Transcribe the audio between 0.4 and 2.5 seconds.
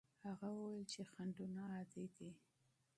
وویل چې خنډونه عادي دي.